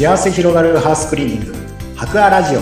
[0.00, 1.54] 幸せ広がるハウスクリーニング。
[1.94, 2.60] 博アラジオ。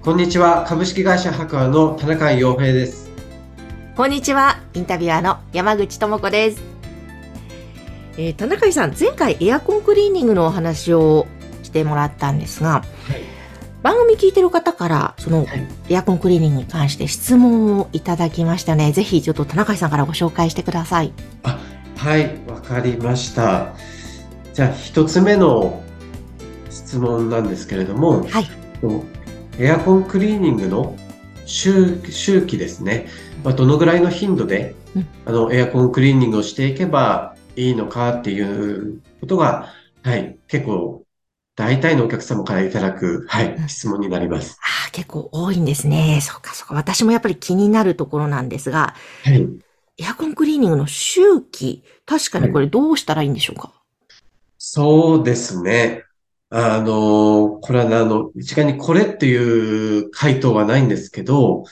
[0.00, 0.64] こんにちは。
[0.68, 3.10] 株式会社博アの田中洋平です。
[3.96, 6.62] こんにちは、インタビュアーの山口智子です。
[8.16, 11.26] えー、田中さん、前回エアコンクリーニングのお話を
[11.64, 12.84] してもらったんですが、
[13.82, 18.92] 番組聞いてる方から、そのはいエアコンクリーニングに関して質問をいただきましたね。
[18.92, 21.12] ぜひちょっと田中さんからご紹介してください。
[21.98, 23.74] はいわかりました
[24.54, 25.82] じゃあ一つ目の
[26.70, 28.46] 質問なんですけれどもはい。
[29.58, 30.96] エアコンクリーニングの
[31.44, 33.08] 周周期ですね、
[33.42, 39.68] まあ、どのぐらいの頻度で、うんあのエアコンクリーニングをしていけばいいのかっていうことが、
[40.02, 41.02] はい、結構
[41.58, 44.58] 大体のお客様からいただく、はいうん、質問になります。
[44.62, 46.20] ああ、結構多いんですね。
[46.22, 46.74] そうか、そうか。
[46.74, 49.48] 私もやっぱり気になるところなんですが、はい
[50.00, 53.72] エアコンクリーニングの周期、確かにこれどうしたらいいんでしょうか、
[54.56, 56.04] そうですね。
[56.50, 61.64] あの、これはあの、一概にこれっていう回答はないんですけど、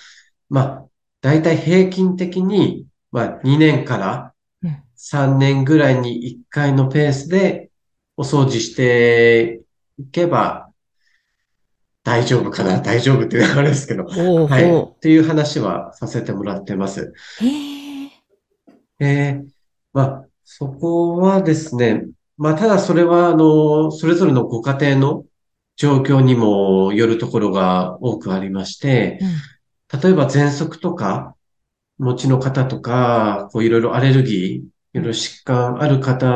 [0.48, 0.86] まあ、
[1.20, 4.32] 大体平均的に、まあ、2年から
[4.64, 7.70] うん3年ぐらいに1回のペースで
[8.16, 9.65] お掃除してい
[10.12, 10.70] けば
[12.02, 14.70] 大丈夫かな大丈夫っていうあれですけど、はい。
[14.70, 17.12] ほっていう話はさせてもらってます。
[17.42, 17.44] う。
[17.44, 18.10] へえ。
[19.00, 19.48] えー、
[19.92, 22.04] まあ、そこはですね、
[22.36, 25.24] まあ、ただそれは、あの、それぞれのご家庭の
[25.76, 29.28] 状況にもよるところが多くありまして、うん
[30.02, 31.36] 例えば喘息とか、
[31.98, 34.70] 持ちの方とか、こういろいろアレルギー、い
[35.02, 36.26] ろ疾患ある方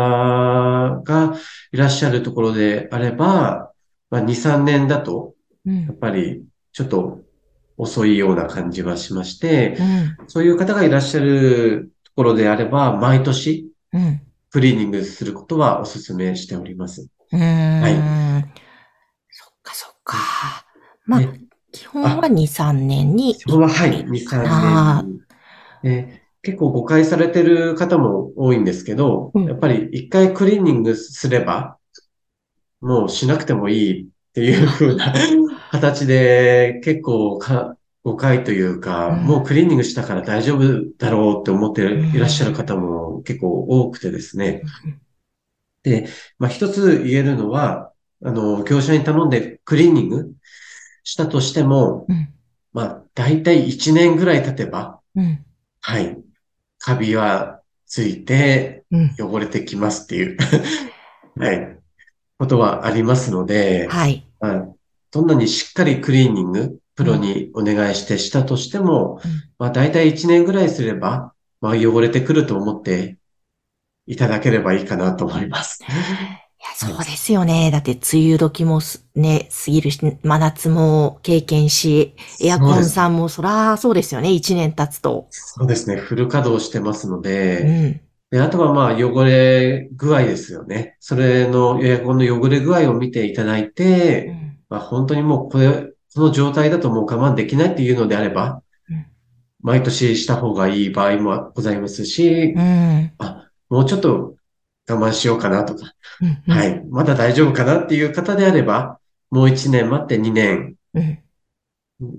[1.04, 1.36] が
[1.72, 3.72] いらっしゃるところであれば、
[4.10, 5.34] まあ、2、3年だと、
[5.66, 7.20] うんやっぱりちょっと
[7.76, 9.82] 遅いような感じはしまして、う
[10.24, 10.28] ん。
[10.28, 14.20] そういう方がいらっしゃるところであれば、毎年うん。
[14.50, 17.08] クリーニングすることはお勧めしております。
[17.32, 17.80] うーん。
[17.80, 18.48] は
[19.30, 20.16] そっかそっか。
[21.06, 21.40] まあね、
[21.72, 23.34] 基本は2、3年に。
[23.34, 25.20] それは、はい、2、あ3年に。
[25.82, 31.76] え結構誤解されてる方も多いんですけど、うんやっぱり一回クリーニングすれば、
[32.80, 35.12] もうしなくてもいいっていう風な
[35.70, 44.62] 形で結構か誤解というか、うんもうクリーニングしたから大丈夫だろうって思ってうんいらっしゃる方も結構多くてですね。
[45.82, 46.08] で、
[46.38, 47.92] まあ、一つ言えるのは、
[48.22, 50.32] あの、業者に頼んでクリーニング
[51.04, 52.28] したとしても、うん。
[52.72, 55.44] まあ、大体1年ぐらい経てば、うん。
[55.80, 56.18] はい、
[56.80, 59.14] カビはついてうん。
[59.20, 60.36] 汚れてきますっていう、
[61.38, 61.78] はい、
[62.38, 64.26] ことはありますので、はい。
[64.40, 64.68] まあ
[65.12, 73.16] どんなにしっかりクリーニング、プロにお願いしてしたとしても、うんまあ、大体1年ぐらいすれば、まあ、汚れてくると思って
[74.06, 75.80] いただければいいかなと思います。
[76.60, 77.70] いや、そうですよね。
[77.70, 84.30] だって、梅雨時もすね、過ぎるし、真夏も経験し、エアコンさんもそらそうですよね。
[84.30, 85.26] 1年経つと。
[85.30, 85.96] そうですね。
[85.96, 88.00] フル稼働してますのうで、ん。
[88.30, 90.96] で、あとはまあ汚れ具合ですよね。
[91.00, 99.06] それのエアコンの汚れ具合を見ていただいうて、んまあ本当にもうこれ、この状態だともう我慢できないっていうのであればうん、
[99.62, 103.12] 毎年した方がいい場合もございますしう、ん。
[103.18, 104.36] あ、もうちょっと
[104.92, 105.92] 我慢しようかなとか、
[106.46, 106.54] うん。
[106.54, 106.64] は。
[106.64, 108.98] い、まだ大丈夫かなっていう方であれば、
[109.30, 111.18] もう1年待って2年、うん。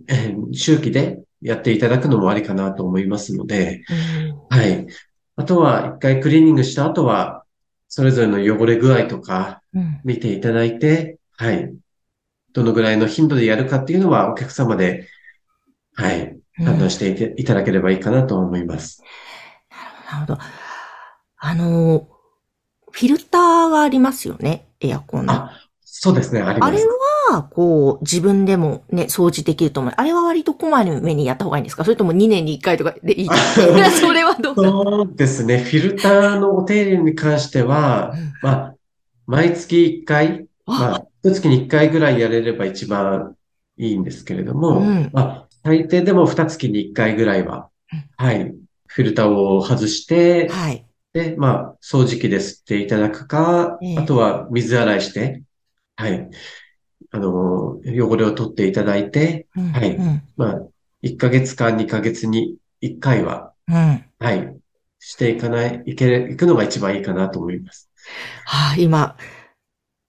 [0.08, 3.84] えー周期でやっていただくのもありかなと思いますので、
[4.50, 4.88] うんはい。
[5.38, 7.46] あとは、一回クリーニングした後は、
[7.88, 10.02] それぞれの汚れ具合とかうん。
[10.04, 11.74] 見ていただいて、はい。
[12.54, 15.08] どのぐらいの頻度でやるかっていうのはお客様で、
[15.96, 16.38] はい。
[16.58, 19.02] 判断していていただければいいかなと思います。
[20.12, 20.40] なるほど。
[21.38, 22.08] あの、
[22.92, 24.66] フィルターがありますよね。
[24.80, 25.34] エアコンの。
[25.34, 25.52] あ、
[25.84, 26.88] そうですね、ありまあれす。
[27.30, 29.94] は、こう、自分でもね、掃除できると思う。
[29.96, 31.84] あれは割とこまめにやった方がいいんですか？
[31.84, 33.30] それとも2年に1回とかでいい
[34.00, 34.62] それはどうか。
[34.64, 38.76] そうですね、フィルターのお手入れに関しては、まあ、
[39.28, 43.36] 毎月1回、まあ、一月に1回ぐらいやれれば一番
[43.78, 47.70] いいんですけれども、うんまあ、最低でも2月に1回ぐらいは、
[48.18, 48.54] はい、
[48.88, 50.86] フィルターを外して、はい。
[51.14, 55.44] で、まあ、掃除機で吸っていただくかええ、あとは水洗いして、
[55.96, 56.30] はい、
[57.12, 60.22] あの、汚れを取っていただいて、うんはいうん。
[60.38, 60.62] まあ、
[61.02, 64.06] 1ヶ月か2ヶ月に1回は、うん。
[64.20, 64.56] はい、
[65.00, 67.90] していかない、いけ、いくのが一番いいかなと思います。
[68.46, 69.18] はあ、今、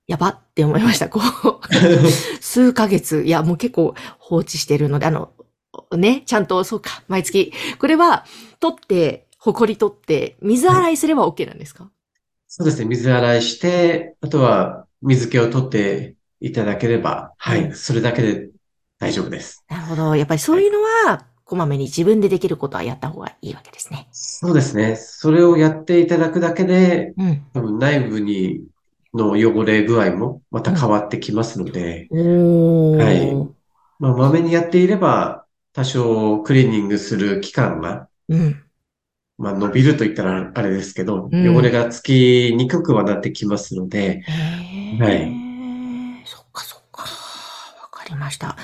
[0.07, 1.09] やばって思いました。
[1.09, 1.67] こう、
[2.41, 5.33] 数ヶ月、いや、もう結構放置してるので、あの、
[5.97, 7.53] ね、ちゃんと、そうか、毎月。
[7.79, 8.25] これは、
[8.61, 11.91] 取って、ほこり取って、水洗いすれば OK なんですか、
[12.47, 12.85] そうですね。
[12.85, 17.75] 水洗いして、あとは水気を取っていただければ、はうんい。
[17.75, 18.51] それだけで
[18.99, 19.65] 大丈夫です。
[19.69, 20.17] なるほど。
[20.17, 24.09] やっぱりそういうのは、こまめに自分でできることはやった方がいいわけですね。
[24.13, 24.97] そうですね。
[24.97, 27.43] それをやっていただくだけで、うん。
[27.53, 28.67] 多分内部に
[29.15, 33.03] の汚れ具合もまた変わってきますので、おー。
[33.03, 33.43] はい
[33.99, 38.62] まあ、まめにやっていれば、多少クリーニングする期間が、うん。
[39.43, 45.33] まあ、伸びると言ったらあれですけど、うん汚れがつきにくくはなってきますので、へはえ。
[46.25, 47.03] そっかそっか。
[47.03, 48.57] わかりました。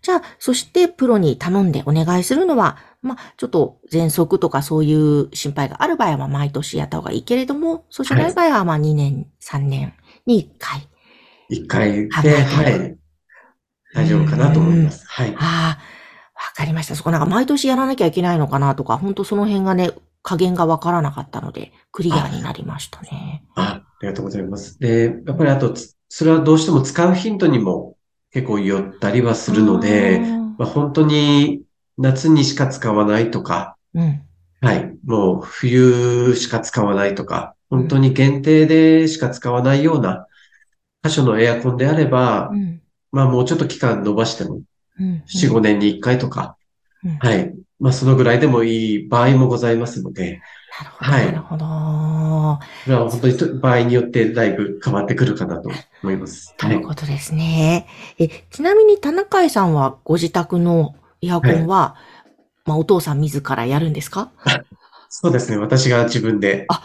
[0.00, 9.94] じゃあ、そしてプロに頼んでお願いするのは、まあ、ちょっと喘息とかそういう心配がある場合は、まあ毎年やった方がいいけれども、そうじゃない場合は、まあ2年、3年
[10.24, 10.88] に1回。
[11.48, 12.96] 一回考で、はい、
[13.92, 15.04] 大丈夫かなと思います。
[15.08, 15.34] はい。
[15.36, 15.82] ああ、
[16.34, 16.94] わかりました。
[16.94, 19.90] そこなんか毎年やらなきゃいけないのかなとか、本当その辺がね、
[20.22, 23.44] 加減がわからなかったので、クリアになりましたね。
[23.54, 24.78] あ、ありがとうございます。
[24.78, 27.96] で、やっぱりあと、つそれはどうしても使うヒントにも
[28.30, 30.20] 結構寄ったりはするので、
[30.58, 31.62] まあ、本当に
[31.98, 34.22] 夏にしか使わないとか、うん。
[34.60, 40.26] はい、もう冬しか使わないとか、本当に限定でしか使わないような
[41.02, 42.80] 箇所のエアコンであればう、ん。
[43.10, 44.60] まあもうちょっと期間延ばしても、
[45.00, 45.24] うん。
[45.26, 46.56] 4、5年に1回とか、
[47.04, 50.40] うんはい、まあそのぐらいでもいい場合もございますので、
[50.80, 51.10] なるほど。
[51.10, 51.64] はいなるほど。
[52.84, 55.68] それは本当にと場合によってだいぶ変わってくるかなと
[56.02, 56.54] 思います。
[56.56, 56.78] とはいい。
[56.78, 57.86] うことですね。
[58.18, 61.96] え、ちなみに田中井さんはご自宅のエアコンは、
[62.64, 64.30] まあお父さん自らやるんですか？
[65.10, 65.58] そうですね。
[65.58, 66.82] 私が自分であ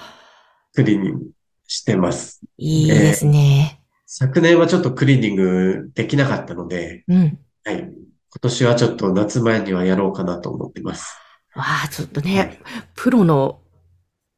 [0.74, 1.26] クリーニング
[1.68, 2.42] してます。
[2.58, 3.80] いいですね。
[4.06, 7.40] 昨年はちょっとクリーニングできなかったので、うん。
[7.64, 7.90] はい。
[8.30, 11.18] 今年はちょっと夏前にはやろうかなと思ってます。
[11.56, 12.60] わあ、ちょっとね、
[12.96, 13.60] プロの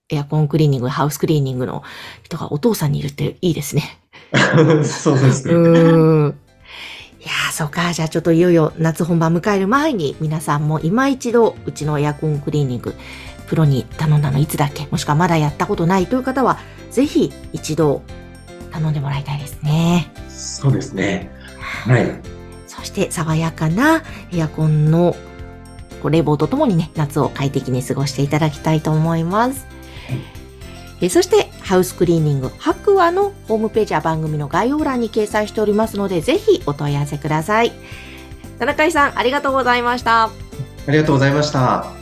[0.09, 1.83] エアコンクリーニング、ハウスクリーニングの
[2.23, 3.99] 人がお父さんにいるっていいですね。
[4.83, 5.53] そうですね。
[5.53, 6.39] うーん。
[7.19, 7.91] いやー、そうか。
[7.93, 12.95] じゃあちょっといよいよ夏本番迎える前に皆さんも今一度うちのエアコンクリーニング
[13.47, 14.87] プロに頼んだのいつだっけ？
[14.89, 16.59] もしくはまだやったことないという方は
[16.91, 18.03] ぜひ一度
[18.71, 20.11] 頼んでもらいたいですね。
[20.29, 21.29] そうですね。
[21.59, 22.38] はい。
[22.89, 24.03] して爽やかな
[24.33, 25.15] エアコンの
[26.01, 29.67] こう冷房とともにね、夏を快適に過ごしていただきたいと思います。
[31.01, 37.71] えそして、ハウスクリーニング白亜のホームページや番組の概要欄に掲載しておりますので、ぜひお問い合わせください。
[38.57, 40.25] 田中さん、ありがとうございました。
[40.25, 40.31] あ
[40.87, 41.98] りがとうございました。